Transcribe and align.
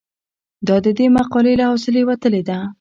دا 0.67 0.75
د 0.85 0.87
دې 0.97 1.07
مقالې 1.17 1.53
له 1.59 1.65
حوصلې 1.69 2.01
وتلې 2.09 2.41
ده. 2.47 2.57